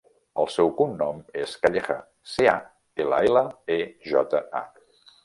[0.43, 1.97] El seu cognom és Calleja:
[2.31, 2.55] ce, a,
[3.05, 3.77] ela, ela, e,
[4.15, 4.65] jota, a.